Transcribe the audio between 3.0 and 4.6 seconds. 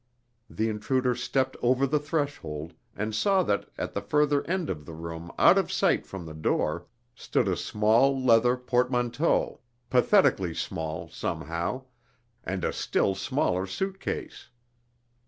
saw that, at the further